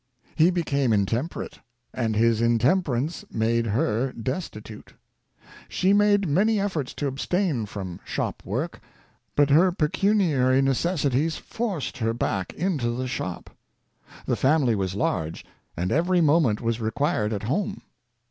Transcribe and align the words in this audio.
He 0.33 0.49
became 0.49 0.93
intemperate, 0.93 1.59
and 1.93 2.15
his 2.15 2.41
intemperance 2.41 3.23
made 3.29 3.67
her 3.67 4.11
destitute. 4.13 4.95
She 5.69 5.93
made 5.93 6.27
many 6.27 6.59
efforts 6.59 6.95
to 6.95 7.05
abstain 7.05 7.67
from 7.67 7.99
shop 8.03 8.41
work, 8.43 8.81
but 9.35 9.51
her 9.51 9.71
pecuniary 9.71 10.59
necessities 10.63 11.37
forced 11.37 11.99
her 11.99 12.15
back 12.15 12.51
into 12.55 12.89
the 12.97 13.07
shop. 13.07 13.51
The 14.25 14.35
family 14.35 14.73
v^as 14.73 14.95
large, 14.95 15.45
and 15.77 15.91
every 15.91 16.19
moment 16.19 16.61
was 16.61 16.81
required 16.81 17.31
at 17.31 17.43
home. 17.43 17.83